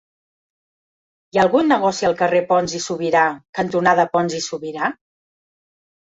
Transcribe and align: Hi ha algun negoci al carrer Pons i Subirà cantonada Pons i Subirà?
Hi 1.35 1.39
ha 1.39 1.41
algun 1.47 1.67
negoci 1.71 2.07
al 2.07 2.15
carrer 2.21 2.39
Pons 2.51 2.73
i 2.79 2.81
Subirà 2.85 3.21
cantonada 3.59 4.05
Pons 4.17 4.39
i 4.39 4.41
Subirà? 4.47 4.89